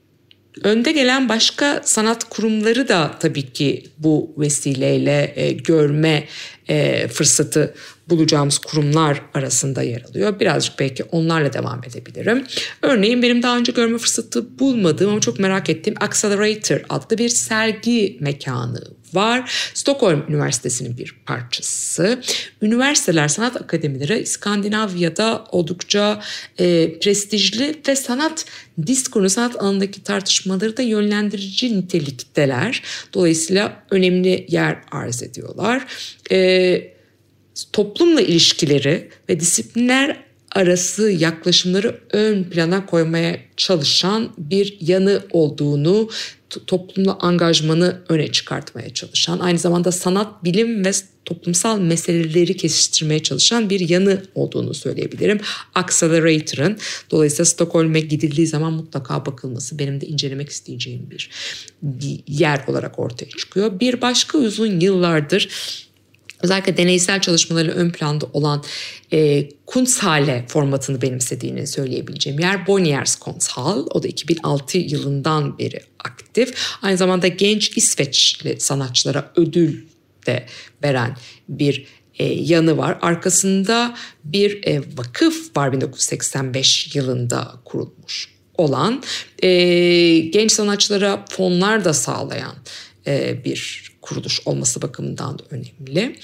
önde 0.62 0.92
gelen 0.92 1.28
başka 1.28 1.80
sanat 1.84 2.24
kurumları 2.24 2.88
da 2.88 3.14
tabii 3.20 3.52
ki 3.52 3.84
bu 3.98 4.34
vesileyle 4.38 5.32
e, 5.36 5.52
görme 5.52 6.24
e, 6.68 7.08
fırsatı 7.08 7.74
bulacağımız 8.08 8.58
kurumlar 8.58 9.22
arasında 9.34 9.82
yer 9.82 10.02
alıyor. 10.02 10.40
Birazcık 10.40 10.78
belki 10.78 11.04
onlarla 11.04 11.52
devam 11.52 11.84
edebilirim. 11.84 12.44
Örneğin 12.82 13.22
benim 13.22 13.42
daha 13.42 13.58
önce 13.58 13.72
görme 13.72 13.98
fırsatı 13.98 14.58
bulmadığım 14.58 15.10
ama 15.10 15.20
çok 15.20 15.38
merak 15.38 15.70
ettiğim 15.70 15.96
Accelerator 16.00 16.80
adlı 16.88 17.18
bir 17.18 17.28
sergi 17.28 18.16
mekanı 18.20 18.82
var. 19.14 19.70
Stockholm 19.74 20.24
Üniversitesi'nin 20.28 20.98
bir 20.98 21.16
parçası. 21.26 22.22
Üniversiteler, 22.62 23.28
sanat 23.28 23.56
akademileri 23.56 24.18
İskandinavya'da 24.18 25.44
oldukça 25.50 26.22
e, 26.58 26.98
prestijli 26.98 27.80
ve 27.88 27.96
sanat 27.96 28.44
diskurunu, 28.86 29.30
sanat 29.30 29.62
alanındaki 29.62 30.02
tartışmaları 30.02 30.76
da 30.76 30.82
yönlendirici 30.82 31.78
nitelikteler. 31.78 32.82
Dolayısıyla 33.14 33.82
önemli 33.90 34.46
yer 34.48 34.78
arz 34.90 35.22
ediyorlar. 35.22 35.86
E, 36.30 36.92
toplumla 37.72 38.20
ilişkileri 38.20 39.08
ve 39.28 39.40
disiplinler 39.40 40.22
arası 40.52 41.10
yaklaşımları 41.10 42.00
ön 42.10 42.44
plana 42.44 42.86
koymaya 42.86 43.40
çalışan 43.56 44.32
bir 44.38 44.76
yanı 44.80 45.22
olduğunu 45.30 46.10
toplumla 46.66 47.18
angajmanı 47.20 48.02
öne 48.08 48.32
çıkartmaya 48.32 48.94
çalışan, 48.94 49.38
aynı 49.38 49.58
zamanda 49.58 49.92
sanat, 49.92 50.44
bilim 50.44 50.84
ve 50.84 50.90
toplumsal 51.24 51.78
meseleleri 51.78 52.56
kesiştirmeye 52.56 53.22
çalışan 53.22 53.70
bir 53.70 53.88
yanı 53.88 54.22
olduğunu 54.34 54.74
söyleyebilirim. 54.74 55.40
Accelerator'ın 55.74 56.78
dolayısıyla 57.10 57.44
Stockholm'e 57.44 58.00
gidildiği 58.00 58.46
zaman 58.46 58.72
mutlaka 58.72 59.26
bakılması 59.26 59.78
benim 59.78 60.00
de 60.00 60.06
incelemek 60.06 60.48
isteyeceğim 60.48 61.10
bir 61.82 62.20
yer 62.28 62.64
olarak 62.66 62.98
ortaya 62.98 63.28
çıkıyor. 63.28 63.80
Bir 63.80 64.00
başka 64.00 64.38
uzun 64.38 64.80
yıllardır 64.80 65.48
özellikle 66.42 66.76
deneysel 66.76 67.20
çalışmaları 67.20 67.70
ön 67.70 67.90
planda 67.90 68.26
olan 68.32 68.64
e, 69.12 69.48
Kunsthalle 69.66 70.44
formatını 70.48 71.02
benimsediğini 71.02 71.66
söyleyebileceğim 71.66 72.40
yer 72.40 72.66
Bonniers 72.66 73.16
Kunsthal. 73.16 73.86
O 73.90 74.02
da 74.02 74.08
2006 74.08 74.78
yılından 74.78 75.58
beri 75.58 75.80
aktif. 76.04 76.54
Aynı 76.82 76.96
zamanda 76.96 77.26
genç 77.26 77.76
İsveçli 77.76 78.60
sanatçılara 78.60 79.32
ödül 79.36 79.84
de 80.26 80.46
veren 80.84 81.16
bir 81.48 81.86
e, 82.18 82.24
yanı 82.24 82.76
var. 82.76 82.98
Arkasında 83.02 83.94
bir 84.24 84.66
e, 84.66 84.80
vakıf 84.96 85.56
var 85.56 85.72
1985 85.72 86.94
yılında 86.96 87.52
kurulmuş 87.64 88.28
olan. 88.58 89.02
E, 89.42 89.48
genç 90.18 90.52
sanatçılara 90.52 91.24
fonlar 91.30 91.84
da 91.84 91.94
sağlayan 91.94 92.54
e, 93.06 93.44
bir 93.44 93.91
kuruluş 94.02 94.40
olması 94.44 94.82
bakımından 94.82 95.38
da 95.38 95.42
önemli. 95.50 96.16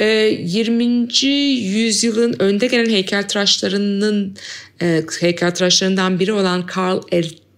E, 0.00 0.06
20. 0.06 0.84
yüzyılın 1.24 2.36
önde 2.38 2.66
gelen 2.66 2.90
heykeltıraşlarının 2.90 4.36
e, 4.82 5.02
heykeltıraşlarından 5.20 6.20
biri 6.20 6.32
olan 6.32 6.66
Karl 6.66 7.00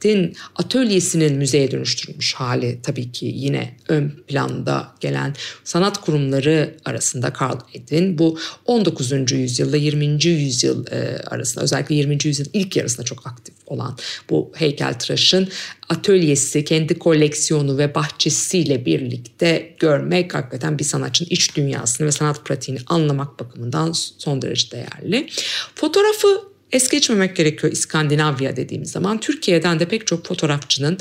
Edin 0.00 0.36
atölyesinin 0.56 1.36
müzeye 1.36 1.70
dönüştürülmüş 1.70 2.34
hali 2.34 2.80
tabii 2.82 3.12
ki 3.12 3.32
yine 3.34 3.76
ön 3.88 4.12
planda 4.26 4.94
gelen 5.00 5.34
sanat 5.64 6.00
kurumları 6.00 6.76
arasında 6.84 7.32
Karl 7.32 7.58
Edin 7.74 8.18
bu 8.18 8.38
19. 8.66 9.32
yüzyılla 9.32 9.76
20. 9.76 10.24
yüzyıl 10.24 10.86
e, 10.86 11.22
arasında 11.26 11.64
özellikle 11.64 11.94
20. 11.94 12.18
yüzyıl 12.24 12.46
ilk 12.52 12.76
yarısında 12.76 13.02
çok 13.02 13.26
aktif 13.26 13.54
olan 13.66 13.98
bu 14.30 14.52
heykeltıraşın 14.54 15.48
atölyesi, 15.88 16.64
kendi 16.64 16.98
koleksiyonu 16.98 17.78
ve 17.78 17.94
bahçesiyle 17.94 18.86
birlikte 18.86 19.74
görmek 19.78 20.34
hakikaten 20.34 20.78
bir 20.78 20.84
sanatçının 20.84 21.28
iç 21.30 21.56
dünyasını 21.56 22.06
ve 22.06 22.12
sanat 22.12 22.44
pratiğini 22.44 22.80
anlamak 22.86 23.40
bakımından 23.40 23.92
son 24.18 24.42
derece 24.42 24.70
değerli. 24.70 25.28
Fotoğrafı 25.74 26.49
es 26.72 26.88
geçmemek 26.88 27.36
gerekiyor 27.36 27.72
İskandinavya 27.72 28.56
dediğimiz 28.56 28.90
zaman. 28.90 29.20
Türkiye'den 29.20 29.80
de 29.80 29.88
pek 29.88 30.06
çok 30.06 30.26
fotoğrafçının 30.26 30.98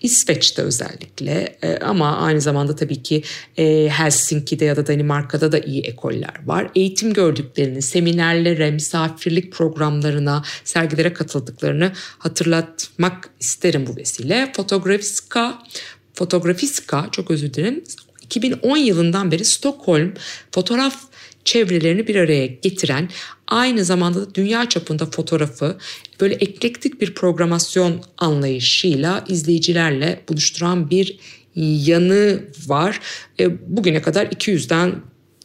İsveç'te 0.00 0.62
özellikle 0.62 1.58
e, 1.62 1.76
ama 1.76 2.16
aynı 2.16 2.40
zamanda 2.40 2.76
tabii 2.76 3.02
ki 3.02 3.22
e, 3.58 3.88
Helsinki'de 3.88 4.64
ya 4.64 4.76
da 4.76 4.86
Danimarka'da 4.86 5.52
da 5.52 5.58
iyi 5.58 5.82
ekoller 5.82 6.34
var. 6.46 6.70
Eğitim 6.74 7.12
gördüklerini, 7.12 7.82
seminerlere, 7.82 8.70
misafirlik 8.70 9.52
programlarına, 9.52 10.44
sergilere 10.64 11.12
katıldıklarını 11.12 11.92
hatırlatmak 12.18 13.30
isterim 13.40 13.86
bu 13.86 13.96
vesile. 13.96 14.52
Fotografiska, 14.56 15.58
Fotografiska 16.14 17.08
çok 17.12 17.30
özür 17.30 17.54
dilerim 17.54 17.84
2010 18.22 18.76
yılından 18.76 19.30
beri 19.30 19.44
Stockholm 19.44 20.14
fotoğraf 20.52 21.09
çevrelerini 21.50 22.06
bir 22.06 22.16
araya 22.16 22.46
getiren 22.46 23.08
aynı 23.48 23.84
zamanda 23.84 24.20
da 24.20 24.34
dünya 24.34 24.68
çapında 24.68 25.06
fotoğrafı 25.06 25.78
böyle 26.20 26.34
eklektik 26.34 27.00
bir 27.00 27.14
programasyon 27.14 28.00
anlayışıyla 28.18 29.24
izleyicilerle 29.28 30.20
buluşturan 30.28 30.90
bir 30.90 31.18
yanı 31.56 32.40
var. 32.66 33.00
E, 33.40 33.76
bugüne 33.76 34.02
kadar 34.02 34.26
200'den 34.26 34.94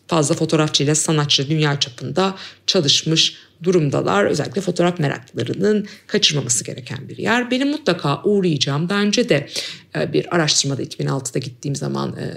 fazla 0.08 0.36
fotoğrafçıyla 0.36 0.96
sanatçı 0.96 1.50
dünya 1.50 1.80
çapında 1.80 2.36
çalışmış 2.68 3.38
durumdalar. 3.64 4.26
Özellikle 4.26 4.62
fotoğraf 4.62 5.00
meraklarının 5.00 5.88
kaçırmaması 6.08 6.64
gereken 6.64 7.10
bir 7.10 7.18
yer. 7.18 7.52
Benim 7.52 7.68
mutlaka 7.68 8.24
uğrayacağım. 8.24 8.90
Önce 8.90 9.30
de 9.30 9.50
e, 9.96 10.14
bir 10.14 10.36
araştırmada 10.36 10.84
2006'da 10.84 11.40
gittiğim 11.40 11.76
zaman 11.76 12.10
e, 12.10 12.34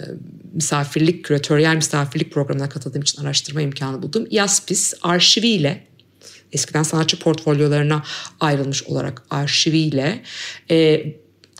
misafirlik, 0.53 1.25
küratöryel 1.25 1.77
misafirlik 1.77 2.33
programına 2.33 2.69
katıldığım 2.69 3.03
için 3.03 3.23
araştırma 3.23 3.61
imkanı 3.61 4.03
buldum. 4.03 4.27
Yaspis 4.31 4.95
arşiviyle 5.03 5.89
eskiden 6.53 6.83
sanatçı 6.83 7.19
portfolyolarına 7.19 8.03
ayrılmış 8.41 8.83
olarak 8.83 9.23
arşiviyle 9.31 10.23
e, 10.71 11.07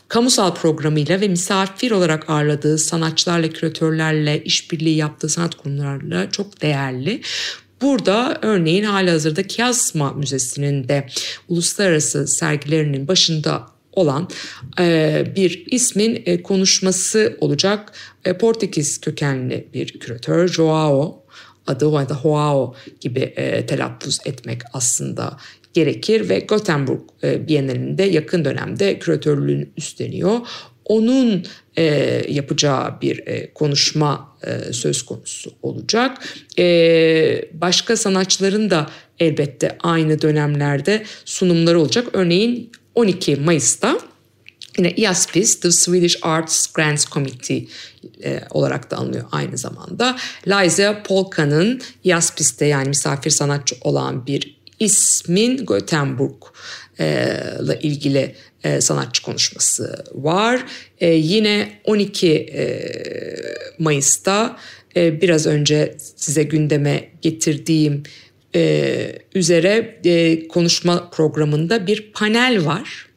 kamusal 0.07 0.55
programıyla 0.55 1.21
ve 1.21 1.27
misafir 1.27 1.91
olarak 1.91 2.29
ağırladığı 2.29 2.77
sanatçılarla, 2.77 3.49
küratörlerle, 3.49 4.43
işbirliği 4.43 4.95
yaptığı 4.95 5.29
sanat 5.29 5.55
kurumlarıyla 5.55 6.31
çok 6.31 6.61
değerli. 6.61 7.21
Burada 7.81 8.37
örneğin 8.41 8.83
hali 8.83 9.09
hazırda 9.09 9.43
Kiasma 9.43 10.13
Müzesi'nin 10.13 10.87
de 10.87 11.07
uluslararası 11.49 12.27
sergilerinin 12.27 13.07
başında 13.07 13.67
olan 13.91 14.29
e, 14.79 15.23
bir 15.35 15.63
ismin 15.71 16.23
e, 16.25 16.43
konuşması 16.43 17.37
olacak. 17.39 17.91
E, 18.25 18.37
Portekiz 18.37 19.01
kökenli 19.01 19.67
bir 19.73 19.99
küratör 19.99 20.47
Joao 20.47 21.23
adı 21.67 21.91
ya 21.91 22.09
da 22.09 22.19
Joao 22.23 22.75
gibi 23.01 23.33
telaffuz 23.67 24.19
etmek 24.25 24.61
aslında 24.73 25.37
gerekir 25.73 26.29
ve 26.29 26.39
Gothenburg 26.39 27.01
Bienalinde 27.23 28.03
yakın 28.03 28.45
dönemde 28.45 28.99
küratörlüğünü 28.99 29.69
üstleniyor. 29.77 30.39
Onun 30.89 31.45
e, 31.77 31.83
yapacağı 32.29 33.01
bir 33.01 33.27
e, 33.27 33.53
konuşma 33.53 34.37
e, 34.43 34.73
söz 34.73 35.01
konusu 35.01 35.51
olacak. 35.61 36.17
E, 36.59 36.65
başka 37.53 37.97
sanatçıların 37.97 38.69
da 38.69 38.89
elbette 39.19 39.77
aynı 39.83 40.21
dönemlerde 40.21 41.03
sunumları 41.25 41.79
olacak. 41.79 42.07
Örneğin 42.13 42.71
12 42.95 43.35
Mayıs'ta 43.35 43.99
Yine 44.77 44.91
IASPIS, 44.91 45.59
The 45.59 45.71
Swedish 45.71 46.17
Arts 46.21 46.67
Grants 46.67 47.05
Committee 47.05 47.65
e, 48.23 48.41
olarak 48.49 48.91
da 48.91 48.97
anılıyor 48.97 49.25
aynı 49.31 49.57
zamanda. 49.57 50.15
Liza 50.47 51.03
Polka'nın 51.03 51.81
IASPIS'te 52.03 52.65
yani 52.65 52.87
misafir 52.87 53.29
sanatçı 53.29 53.75
olan 53.81 54.27
bir 54.27 54.59
ismin 54.79 55.65
Göteborg 55.65 56.43
ile 56.99 57.79
ilgili 57.81 58.35
e, 58.63 58.81
sanatçı 58.81 59.23
konuşması 59.23 60.05
var. 60.13 60.65
E, 60.99 61.13
yine 61.13 61.71
12 61.83 62.33
e, 62.33 62.91
Mayıs'ta 63.79 64.57
e, 64.95 65.21
biraz 65.21 65.47
önce 65.47 65.95
size 66.15 66.43
gündeme 66.43 67.09
getirdiğim 67.21 68.03
e, 68.55 69.15
üzere 69.35 69.99
e, 70.05 70.47
konuşma 70.47 71.09
programında 71.09 71.87
bir 71.87 72.11
panel 72.11 72.65
var 72.65 73.08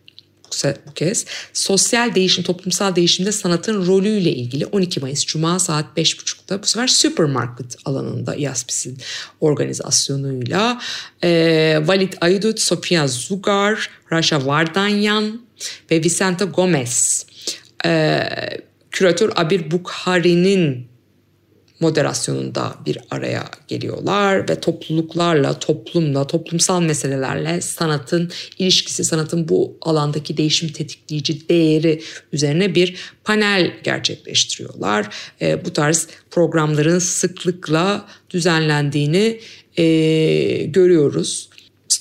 bu 0.87 0.95
kez. 0.95 1.25
Sosyal 1.53 2.15
değişim, 2.15 2.45
toplumsal 2.45 2.97
değişimde 2.97 3.33
sanatın 3.33 3.87
rolüyle 3.87 4.31
ilgili 4.31 4.67
12 4.67 5.01
Mayıs 5.01 5.27
Cuma 5.27 5.59
saat 5.59 5.85
5.30'da 5.97 6.63
bu 6.63 6.67
sefer 6.67 6.87
supermarket 6.87 7.77
alanında 7.85 8.35
IASPİS'in 8.35 8.99
organizasyonuyla 9.41 10.81
e, 11.25 11.81
Valit 11.85 12.17
Aydut, 12.21 12.61
Sofia 12.61 13.09
Zugar, 13.09 13.91
Rasha 14.13 14.47
Vardanyan 14.47 15.41
ve 15.91 16.05
Vicente 16.05 16.45
Gomez 16.45 17.27
e, 17.87 18.23
küratör 18.91 19.33
Abir 19.37 19.71
Bukhari'nin 19.71 20.92
moderasyonunda 21.83 22.75
bir 22.87 22.99
araya 23.11 23.45
geliyorlar 23.69 24.49
ve 24.49 24.61
topluluklarla, 24.61 25.59
toplumla, 25.59 26.27
toplumsal 26.27 26.83
meselelerle 26.83 27.61
sanatın 27.61 28.31
ilişkisi, 28.59 29.05
sanatın 29.05 29.49
bu 29.49 29.79
alandaki 29.83 30.37
değişim 30.37 30.69
tetikleyici 30.69 31.49
değeri 31.49 32.03
üzerine 32.33 32.75
bir 32.75 32.97
panel 33.25 33.73
gerçekleştiriyorlar. 33.83 35.09
E, 35.41 35.65
bu 35.65 35.73
tarz 35.73 36.09
programların 36.31 36.99
sıklıkla 36.99 38.07
düzenlendiğini 38.31 39.41
e, 39.77 39.85
görüyoruz. 40.65 41.49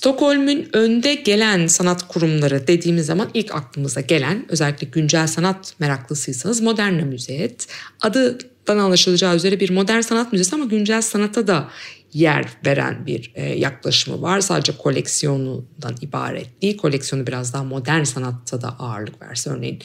Stockholm'un 0.02 0.66
önde 0.72 1.14
gelen 1.14 1.66
sanat 1.66 2.08
kurumları 2.08 2.66
dediğimiz 2.66 3.06
zaman 3.06 3.30
ilk 3.34 3.54
aklımıza 3.54 4.00
gelen 4.00 4.46
özellikle 4.48 4.86
güncel 4.86 5.26
sanat 5.26 5.74
meraklısıysanız 5.78 6.60
Moderna 6.60 7.04
Müzeyet. 7.04 7.66
Adından 8.00 8.78
anlaşılacağı 8.78 9.36
üzere 9.36 9.60
bir 9.60 9.70
modern 9.70 10.00
sanat 10.00 10.32
müzesi 10.32 10.54
ama 10.54 10.64
güncel 10.64 11.02
sanata 11.02 11.46
da 11.46 11.70
yer 12.12 12.44
veren 12.66 13.06
bir 13.06 13.32
e, 13.34 13.44
yaklaşımı 13.44 14.22
var. 14.22 14.40
Sadece 14.40 14.76
koleksiyonundan 14.76 15.96
ibaret 16.00 16.62
değil. 16.62 16.76
Koleksiyonu 16.76 17.26
biraz 17.26 17.52
daha 17.52 17.64
modern 17.64 18.02
sanatta 18.02 18.60
da 18.60 18.68
ağırlık 18.68 19.22
verse 19.22 19.50
örneğin 19.50 19.78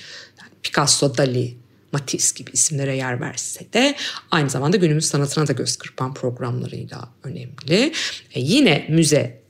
Picasso, 0.64 1.18
Dali, 1.18 1.58
Matisse 1.92 2.36
gibi 2.38 2.52
isimlere 2.54 2.96
yer 2.96 3.22
verse 3.22 3.66
de 3.74 3.96
aynı 4.32 4.50
zamanda 4.50 4.78
günümüz 4.78 5.06
sanatına 5.06 5.48
da 5.48 5.54
göz 5.54 5.76
kırpan 5.76 6.14
programlarıyla 6.14 7.10
önemli. 7.24 7.94
E, 8.34 8.40
yine 8.40 8.86
müze 8.90 9.47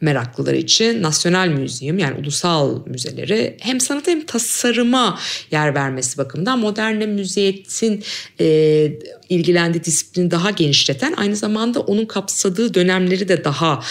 meraklıları 0.00 0.56
için 0.56 1.02
Nasyonel 1.02 1.48
Müziğim 1.48 1.98
yani 1.98 2.20
ulusal 2.20 2.86
müzeleri 2.86 3.56
hem 3.60 3.80
sanata 3.80 4.10
hem 4.10 4.26
tasarıma 4.26 5.18
yer 5.50 5.74
vermesi 5.74 6.18
bakımından 6.18 6.58
moderne 6.58 7.06
müziyetin 7.06 8.04
e, 8.40 8.92
ilgilendiği 9.28 9.84
disiplini 9.84 10.30
daha 10.30 10.50
genişleten 10.50 11.12
aynı 11.16 11.36
zamanda 11.36 11.80
onun 11.80 12.06
kapsadığı 12.06 12.74
dönemleri 12.74 13.28
de 13.28 13.44
daha 13.44 13.82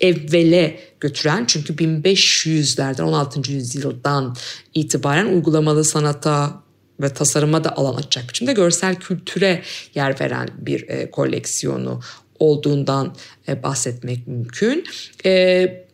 evvele 0.00 0.80
götüren 1.00 1.44
çünkü 1.46 1.72
1500'lerden 1.74 3.02
16. 3.02 3.52
yüzyıldan 3.52 4.36
itibaren 4.74 5.26
uygulamalı 5.26 5.84
sanata 5.84 6.62
ve 7.00 7.08
tasarıma 7.08 7.64
da 7.64 7.76
alan 7.76 7.94
açacak 7.94 8.28
biçimde 8.28 8.52
görsel 8.52 8.94
kültüre 8.96 9.62
yer 9.94 10.20
veren 10.20 10.48
bir 10.58 10.88
e, 10.88 11.10
koleksiyonu 11.10 12.00
olduğundan 12.42 13.14
e, 13.48 13.62
bahsetmek 13.62 14.26
mümkün. 14.26 14.84
E, 15.24 15.84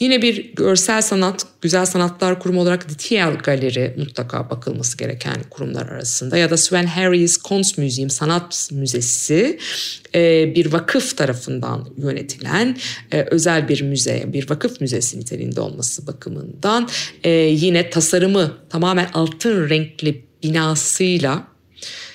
yine 0.00 0.22
bir 0.22 0.54
görsel 0.54 1.02
sanat, 1.02 1.46
güzel 1.60 1.86
sanatlar 1.86 2.40
kurumu 2.40 2.60
olarak 2.60 2.88
DTL 2.88 3.38
Galeri 3.38 3.94
mutlaka 3.98 4.50
bakılması 4.50 4.98
gereken 4.98 5.36
kurumlar 5.50 5.86
arasında 5.86 6.36
ya 6.36 6.50
da 6.50 6.56
Sven 6.56 6.86
Harris 6.86 7.36
Kunstmuseum 7.36 8.10
Sanat 8.10 8.68
Müzesi 8.72 9.58
e, 10.14 10.52
bir 10.54 10.72
vakıf 10.72 11.16
tarafından 11.16 11.88
yönetilen 11.96 12.76
özel 13.10 13.68
bir 13.68 13.82
müze, 13.82 14.24
bir 14.26 14.50
vakıf 14.50 14.80
müzesi 14.80 15.20
niteliğinde 15.20 15.60
olması 15.60 16.06
bakımından 16.06 16.88
yine 17.48 17.90
tasarımı 17.90 18.56
tamamen 18.70 19.08
altın 19.14 19.68
renkli 19.68 20.24
binasıyla 20.42 21.53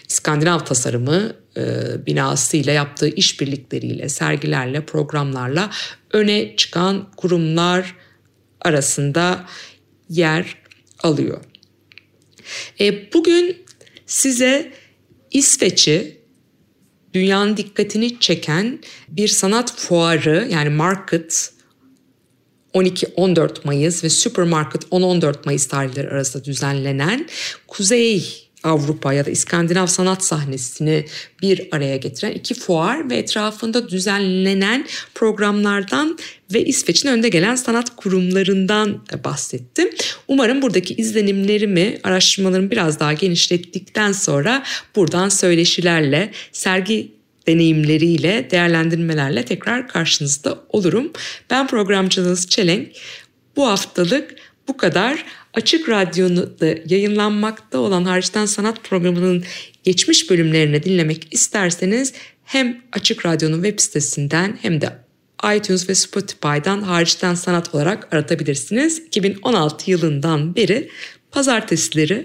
İskandinav 0.09 0.59
tasarımı 0.59 1.33
e, 1.57 1.61
binasıyla 2.05 2.73
yaptığı 2.73 3.07
işbirlikleriyle, 3.07 4.09
sergilerle, 4.09 4.85
programlarla 4.85 5.71
öne 6.11 6.55
çıkan 6.55 7.11
kurumlar 7.17 7.95
arasında 8.61 9.45
yer 10.09 10.55
alıyor. 11.03 11.41
E, 12.79 13.13
bugün 13.13 13.65
size 14.05 14.73
İsveç'i 15.31 16.19
dünyanın 17.13 17.57
dikkatini 17.57 18.19
çeken 18.19 18.79
bir 19.09 19.27
sanat 19.27 19.75
fuarı 19.75 20.47
yani 20.51 20.69
market 20.69 21.53
12-14 22.73 23.49
Mayıs 23.63 24.03
ve 24.03 24.09
Supermarket 24.09 24.83
10-14 24.83 25.35
Mayıs 25.45 25.67
tarihleri 25.67 26.09
arasında 26.09 26.43
düzenlenen 26.43 27.27
Kuzey 27.67 28.48
Avrupa 28.63 29.13
ya 29.13 29.25
da 29.25 29.29
İskandinav 29.29 29.87
sanat 29.87 30.23
sahnesini 30.23 31.05
bir 31.41 31.67
araya 31.71 31.97
getiren 31.97 32.31
iki 32.31 32.53
fuar 32.53 33.09
ve 33.09 33.17
etrafında 33.17 33.89
düzenlenen 33.89 34.85
programlardan 35.15 36.17
ve 36.53 36.65
İsveç'in 36.65 37.09
önde 37.09 37.29
gelen 37.29 37.55
sanat 37.55 37.95
kurumlarından 37.95 39.03
bahsettim. 39.23 39.89
Umarım 40.27 40.61
buradaki 40.61 40.93
izlenimlerimi, 40.93 41.99
araştırmalarımı 42.03 42.71
biraz 42.71 42.99
daha 42.99 43.13
genişlettikten 43.13 44.11
sonra 44.11 44.63
buradan 44.95 45.29
söyleşilerle, 45.29 46.31
sergi 46.51 47.11
deneyimleriyle, 47.47 48.47
değerlendirmelerle 48.51 49.45
tekrar 49.45 49.87
karşınızda 49.87 50.59
olurum. 50.69 51.11
Ben 51.49 51.67
programcınız 51.67 52.49
Çelenk. 52.49 52.87
Bu 53.55 53.67
haftalık 53.67 54.35
bu 54.67 54.77
kadar. 54.77 55.25
Açık 55.53 55.89
Radyo'da 55.89 56.75
yayınlanmakta 56.85 57.79
olan 57.79 58.03
Hariçten 58.03 58.45
Sanat 58.45 58.83
programının 58.83 59.43
geçmiş 59.83 60.29
bölümlerini 60.29 60.83
dinlemek 60.83 61.27
isterseniz 61.31 62.13
hem 62.43 62.81
Açık 62.91 63.25
Radyo'nun 63.25 63.63
web 63.63 63.79
sitesinden 63.79 64.59
hem 64.61 64.81
de 64.81 64.89
iTunes 65.55 65.89
ve 65.89 65.95
Spotify'dan 65.95 66.81
hariçten 66.81 67.35
sanat 67.35 67.75
olarak 67.75 68.13
aratabilirsiniz. 68.13 68.99
2016 68.99 69.91
yılından 69.91 70.55
beri 70.55 70.89
pazartesileri 71.31 72.23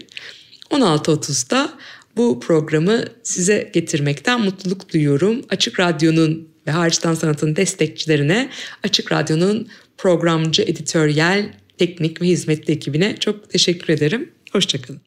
16.30'da 0.70 1.72
bu 2.16 2.40
programı 2.40 3.04
size 3.22 3.70
getirmekten 3.74 4.40
mutluluk 4.40 4.92
duyuyorum. 4.92 5.42
Açık 5.48 5.80
Radyo'nun 5.80 6.48
ve 6.66 6.70
hariçten 6.70 7.14
sanatın 7.14 7.56
destekçilerine 7.56 8.50
Açık 8.82 9.12
Radyo'nun 9.12 9.68
programcı, 9.98 10.62
editoryal 10.62 11.46
teknik 11.78 12.22
ve 12.22 12.26
hizmetli 12.26 12.72
ekibine 12.72 13.16
çok 13.16 13.50
teşekkür 13.50 13.88
ederim. 13.88 14.30
Hoşçakalın. 14.52 15.00